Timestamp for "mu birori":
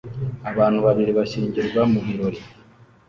1.91-2.39